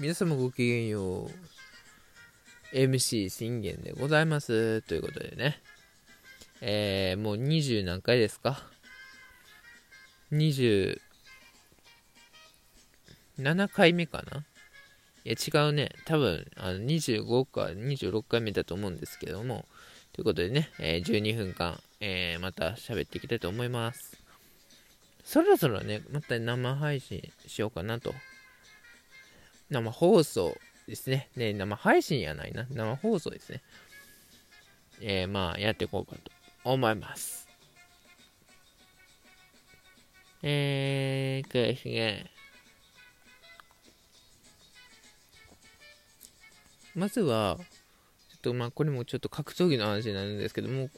[0.00, 1.30] 皆様ごきげんよう。
[2.74, 4.80] MC 信玄でございます。
[4.80, 5.60] ということでね。
[6.62, 8.62] えー、もう20何回ですか
[10.32, 10.98] ?27
[13.68, 14.46] 回目かな？
[15.26, 15.90] いや違うね。
[16.06, 19.66] 多分あの25か26回目だと思うんですけども。
[20.14, 24.16] ということでね、えー、12分間、えー、また喋っていきたいと思います。
[25.24, 28.14] そろそろね、また生配信しようかなと
[29.70, 30.56] 生放送
[30.88, 31.28] ですね。
[31.36, 32.66] ね、生配信やないな。
[32.70, 33.62] 生放送ですね。
[35.00, 36.30] えー、まあ、やっていこうかと
[36.64, 37.48] 思います。
[40.42, 42.30] えー、ですね。
[46.94, 47.64] まずは、ちょ
[48.36, 50.90] っとまあ、これもちょっと格闘技の話になるんですけども、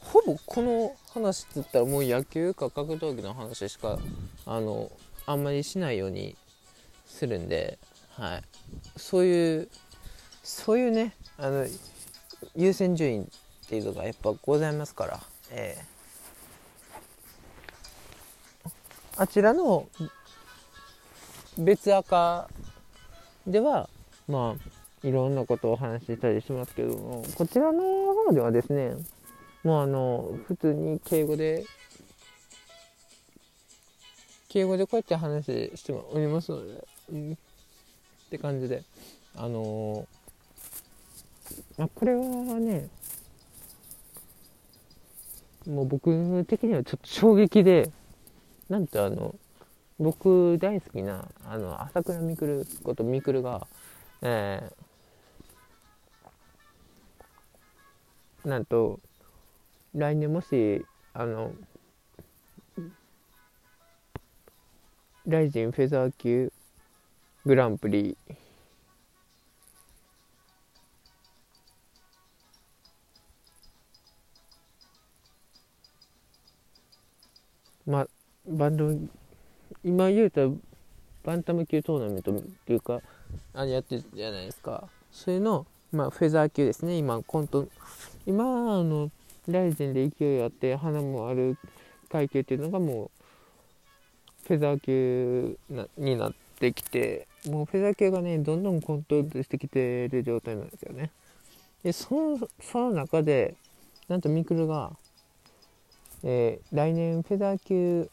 [0.00, 3.98] ほぼこの話って言ったらもう野球か格闘技の話しか、
[4.44, 4.90] あの、
[5.26, 6.36] あんまりしないように
[7.06, 7.78] するんで、
[8.16, 8.42] はい、
[8.96, 9.68] そういう
[10.42, 11.66] そういうねあの
[12.54, 13.24] 優先順位っ
[13.68, 18.68] ていうのがやっぱございますから、えー、
[19.22, 19.86] あちらの
[21.58, 22.48] 別赤
[23.46, 23.90] では
[24.28, 27.82] まあいろんなことをお話ししたりしますけどもこちらの
[28.14, 28.94] 方ではですね
[29.62, 31.66] もうあの普通に敬語で
[34.48, 35.44] 敬語でこうやって話
[35.76, 37.38] しておりますので、うん
[38.26, 38.82] って感じで。
[39.38, 42.88] あのー、あ、これはね
[45.66, 47.90] もう僕的にはちょっと衝撃で
[48.70, 49.34] なんとあの
[49.98, 53.66] 僕大好きなあの朝倉未来こと未来が、
[54.22, 59.00] えー、なんと
[59.94, 61.52] 来年もしあの
[65.26, 66.52] ライジンフェザー級
[67.46, 68.16] グランプリ。
[77.86, 78.08] まあ
[78.48, 78.90] バンド
[79.84, 80.40] 今言うた
[81.22, 83.00] バンタム級トーナメントっていうか
[83.54, 84.88] あれやってるじゃないですか。
[85.12, 86.96] それのまあフェザー級ですね。
[86.96, 87.68] 今コント
[88.26, 89.12] 今あの
[89.46, 91.56] ライゼンで勢いあって花もある
[92.10, 93.12] 階級っていうのがも
[94.44, 97.28] うフェザー級なになってきて。
[97.50, 101.10] もうフェザー系がね、どんどんコントロールしてきてる状態なんですよね。
[101.82, 103.56] で、その、その中で、
[104.08, 104.92] なんとミクルが、
[106.22, 108.10] えー、来年フェザー級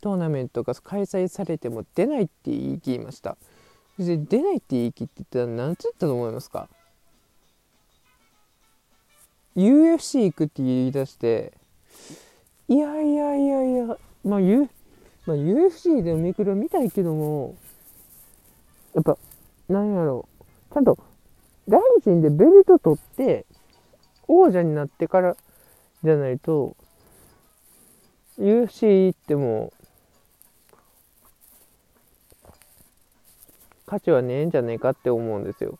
[0.00, 3.36] トーナメントが開催されても出ないって言い切りました。
[3.98, 6.68] で出ないって言い切ってたら何つったと思いますか
[9.56, 11.52] ?UFC 行くって言い出して、
[12.68, 14.68] いやいやいやいや、まあ、U
[15.26, 17.54] まあ、UFC でミクル見たいけども、
[18.94, 19.18] やっぱ、
[19.68, 20.44] なんやろう。
[20.72, 20.98] ちゃんと、
[21.68, 23.46] 大臣でベルト取って、
[24.28, 25.36] 王者になってから
[26.02, 26.76] じゃないと、
[28.38, 29.72] UFC っても、
[33.86, 35.78] 価値はねえんじゃねえかって思うんですよ。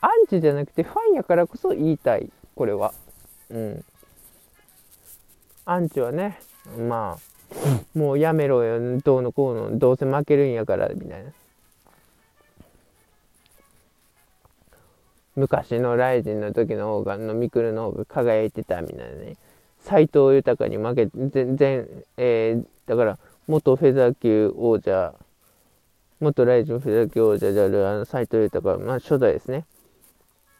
[0.00, 2.30] アンチじゃなくてファンやからこそ言いたい。
[2.56, 2.92] これは。
[3.50, 3.84] うん。
[5.64, 6.40] アンチはね、
[6.88, 11.30] まあ、もうやめろよ、どうのこうの、どうせ負けるんやから、みたいな。
[15.34, 19.36] 昔のライジンの時の方が、のミクルの方が輝いてたみたいなね。
[19.80, 25.14] 斎藤豊に負け、全然、えー、だから、元フェザー級王者、
[26.20, 29.64] 元ライジンフェザー級王者であるあの斎藤豊、まあ初代ですね。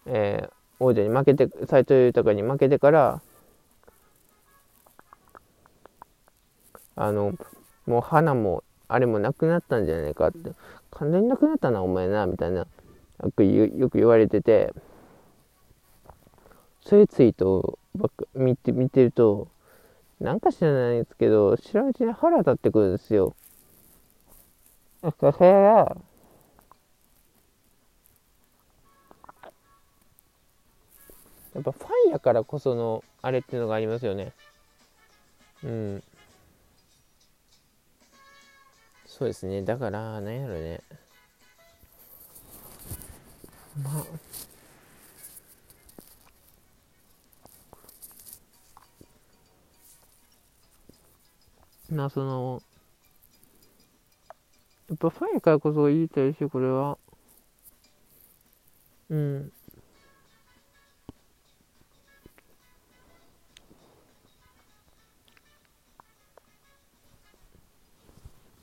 [0.06, 3.20] えー、王者に負けて、斎藤豊に負けてから、
[6.96, 7.34] あの、
[7.86, 10.52] もう花も、あれもなくなったんじゃないかって、
[10.90, 12.66] 完全になくなったな、お前な、みたいな。
[13.22, 14.74] よくよく言われてて、
[16.84, 19.48] そういうツイートばっか見て見てると、
[20.20, 23.34] なんか知らないんですけど、知らんうちに腹立ってくるんですよ。
[25.02, 25.10] そ
[25.40, 25.96] れは、
[31.54, 34.32] やっぱファンやからこそのあれっていうのがありますよね。
[35.62, 36.02] うん。
[39.06, 39.62] そうですね。
[39.62, 40.80] だから、なんやろね。
[43.80, 44.04] まあ。
[51.90, 52.62] まあその
[54.88, 56.98] やっぱファンやからこそ言いたいしこれは。
[59.10, 59.52] うん。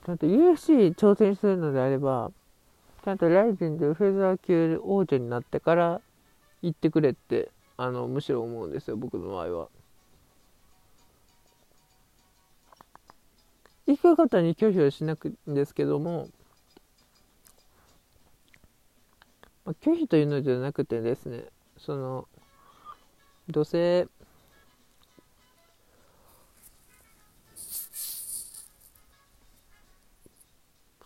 [0.05, 2.31] ちゃんと UFC 挑戦するのであれば
[3.03, 6.01] ちゃんとライジンでフェザー級王者になってから
[6.61, 9.69] 行ってくれってあのむしろ思うんですよ僕の場合は。
[13.87, 16.27] 行く方に拒否はしなくんですけども、
[19.65, 21.45] まあ、拒否というのではなくてですね
[21.77, 22.27] その
[23.49, 24.07] どうせ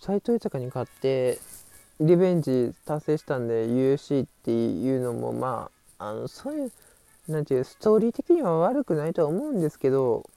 [0.01, 1.39] 斎藤豊に勝って
[2.05, 6.71] リベンジ達成したんで UFC っていうのもまああのそういう
[7.29, 10.29] なんていうストーリー的には悪くないとは思うんですけど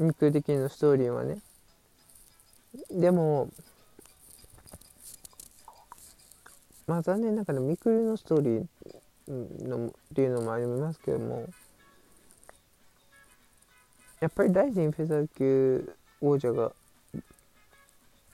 [0.00, 1.38] ミク的のストーリーはね。
[2.90, 3.50] でも
[6.88, 11.48] まあ残念ながらミクルのストーリーのっていうのもありますけども
[14.18, 16.72] やっぱり大臣フェザー級王者が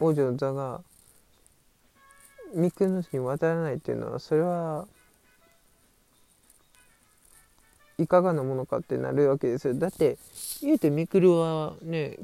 [0.01, 0.81] 王女の座が
[2.55, 4.87] ミクのに渡らないっていうのはそれは
[7.99, 9.75] いかがなものかってなるわけですよ。
[9.75, 10.19] だって
[10.61, 12.19] 言うてミクルはね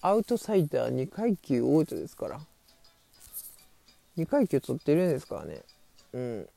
[0.00, 2.40] アウトサイダー2階級王者ですから。
[4.16, 5.62] 2階級取ってるんですからね。
[6.14, 6.48] うん。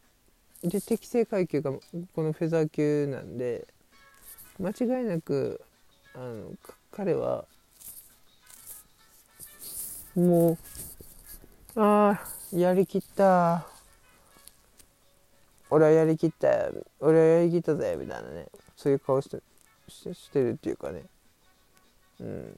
[0.63, 1.81] で適正階級がこ
[2.23, 3.67] のフェザー級なんで
[4.59, 5.61] 間違いなく
[6.13, 6.51] あの
[6.91, 7.45] 彼は
[10.15, 10.57] も
[11.75, 13.67] うああやりきった。
[15.69, 16.71] 俺はやりきった。
[16.99, 17.95] 俺はやりきったぜ。
[17.99, 18.47] みたいなね。
[18.75, 19.41] そういう顔して
[19.87, 21.03] してしてるっていうかね。
[22.19, 22.57] うん。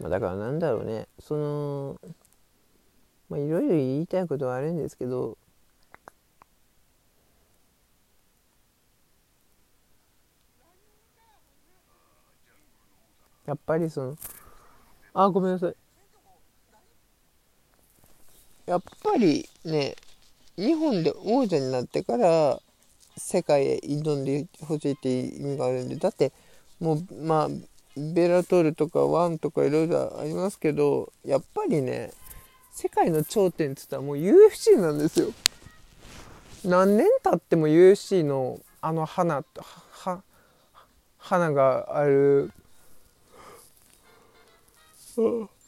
[0.00, 1.06] まあだからなんだろうね。
[1.20, 2.00] その
[3.28, 5.38] まあいろいろ言いたいことはあるんですけど
[13.46, 14.16] やっぱりその
[15.14, 15.76] あごめんなさい。
[18.72, 19.94] やっぱりね
[20.56, 22.58] 日本で王者になってから
[23.18, 26.32] 世界へ挑んでほしいっていう意味があるんでだって
[26.80, 27.48] もうまあ
[27.98, 32.12] ベラトルとかワンとかいろいろありますけどやっぱりね
[32.72, 35.26] 世界の頂点っつったらもう UFC なんですよ。
[36.64, 39.44] 何年経っても UFC のあの花
[41.18, 42.50] 花がある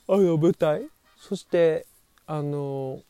[0.08, 1.84] あの舞台そして
[2.26, 3.02] あの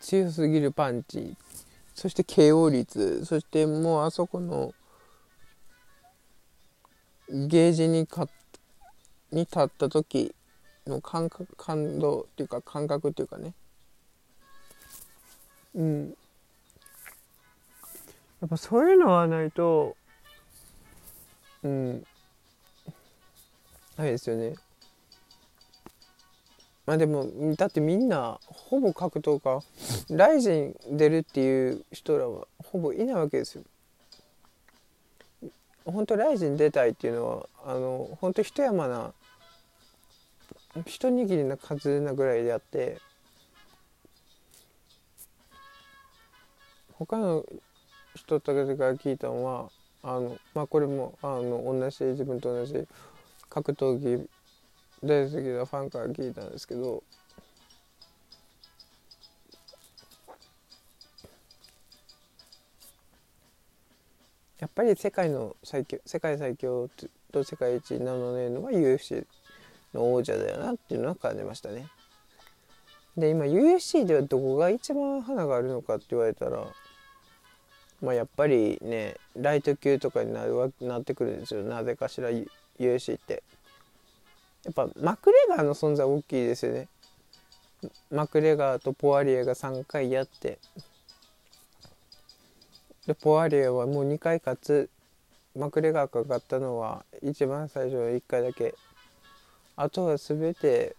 [0.00, 1.36] 強すぎるパンチ。
[1.94, 3.24] そして KO 率。
[3.24, 4.74] そしてもうあそこの
[7.28, 8.28] ゲージにか
[9.32, 10.34] に立った時
[10.86, 13.54] の感覚感動っていうか感覚っていうかね。
[15.74, 16.16] うん。
[18.44, 19.96] やっぱそういうのはないと
[21.62, 22.04] うん。
[23.96, 24.54] あれですよね。
[26.84, 27.26] まあでも
[27.56, 29.64] だってみんなほぼ格闘家。
[30.14, 33.64] ライジン出るっていう人らはほぼいないわけですよ。
[35.86, 39.14] 本当ライジン出たいっていうのはあの本当一山な
[40.84, 43.00] 一握りな数なぐらいであって
[46.92, 47.42] 他の
[48.14, 49.70] 人たちが聞いたのは
[50.02, 52.86] あのまあこれもあの同じ自分と同じ
[53.48, 54.28] 格闘技
[55.02, 57.02] 大好きなファンから聞いたんですけど
[64.58, 66.88] やっぱり世界の最強世界最強
[67.32, 69.26] と世界一に名乗れるのは UFC
[69.92, 71.86] の王者だよなっていうのは感じましたね。
[73.16, 76.66] で今 UFC ではどこが一番花があるのかって言われたら
[78.02, 81.62] まあやっぱりねライト級とかになるわなってくるんですよ。
[81.62, 82.30] なぜかしら
[82.78, 83.42] UFC って。
[84.64, 86.88] やっぱマクレガーの存在大きいですよね。
[88.10, 90.58] マクレガーとポワリエが3回やって。
[93.06, 94.90] でポワリエはもう2回勝つ。
[95.54, 98.74] マクレガーが勝ったのは一番最初の1回だけ。
[99.76, 100.96] あとは全て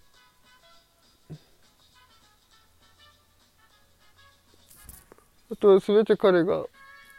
[5.51, 6.65] あとは全て彼が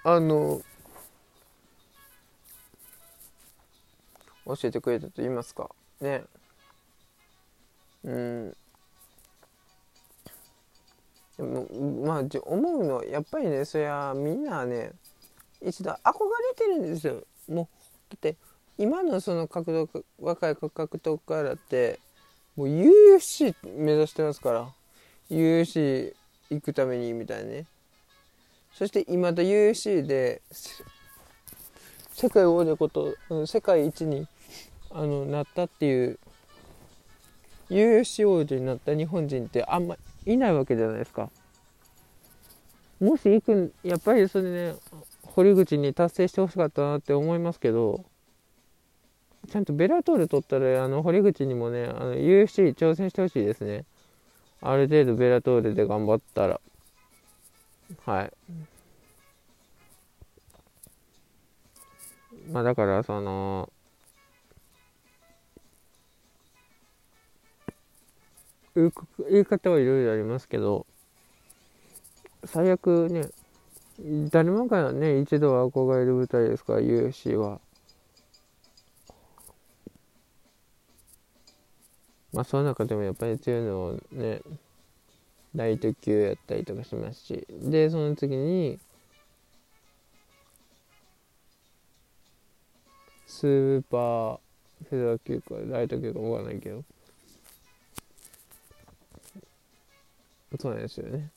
[0.09, 0.63] あの
[4.45, 5.69] 教えてくれたと言いますか。
[6.01, 6.23] ね。
[8.05, 8.57] うん。
[11.37, 11.67] でも
[12.05, 14.93] まあ思うのやっぱりねそりゃみんなね
[15.61, 17.25] 一度憧れてるんですよ。
[17.49, 17.67] もう
[18.11, 18.37] だって
[18.79, 21.99] 今のその格闘若い格闘家だって
[22.55, 24.69] もう UFC 目指してますから。
[25.29, 26.15] UFC
[26.51, 27.67] 行くためにみたいなね。
[28.77, 30.43] そして今だ UFC で
[32.13, 34.29] 世界王者こと、うん、世界一に
[34.91, 36.19] あのなったっていう
[37.71, 41.31] UFC 王者になった日本人ってあんまいないわけじゃないですか。
[43.01, 44.75] もし行くやっぱりそれね
[45.23, 48.05] 堀口に達成してほしかったなって思いますけど
[49.51, 53.87] ちゃんとベラトール取ったらあの堀口にもねあの UFC 挑戦してほしいですね
[54.61, 56.61] ある程度ベラトールで頑張ったら
[58.05, 58.33] はい。
[62.51, 63.71] まあだからその
[68.75, 68.93] 言
[69.41, 70.87] い方はいろいろありますけど
[72.45, 73.31] 最悪ね
[74.31, 77.61] 誰もがね一度は憧れる舞台ですから UFC は。
[82.33, 84.43] まあその中でもやっぱり強いのをね
[85.57, 87.47] ライト級やったりとかしますし。
[87.51, 88.79] でその次に
[93.27, 94.39] スーパー
[94.89, 96.85] フェザー級かライト級かわかんないけど。
[100.59, 101.31] そうなんですよね。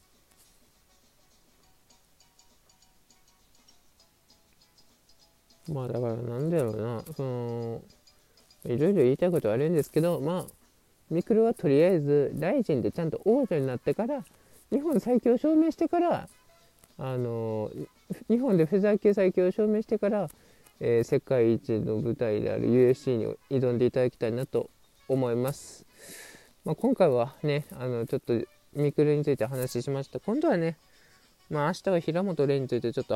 [5.67, 7.03] まあだからなんだろうな。
[7.15, 7.81] その
[8.65, 10.58] いろいろ言いたいことはあるんですけどまあ
[11.09, 14.23] ミクルはとりあえずライジンでちゃんと王者になってから
[14.71, 16.27] 日本最強を証明してから
[16.97, 17.71] あの
[18.29, 20.29] 日本でフェザー級最強を証明してから、
[20.79, 24.69] えー、世界一の舞台である USC に挑んでいただきたいなと
[25.07, 25.85] 思います。
[26.65, 28.33] まあ、今回はねあのちょっと
[28.73, 30.77] ミクルについて話しました今度はね
[31.49, 33.15] まあ明日は平本蓮についてちょっと